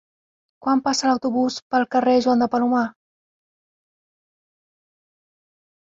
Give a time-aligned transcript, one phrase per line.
[0.67, 2.83] Quan passa l'autobús pel carrer Joan de Palomar?